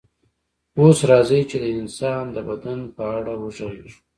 اوس 0.79 0.97
راځئ 1.09 1.41
چې 1.49 1.57
د 1.63 1.65
انسان 1.79 2.23
د 2.35 2.37
بدن 2.49 2.79
په 2.95 3.03
اړه 3.17 3.33
وغږیږو 3.41 3.91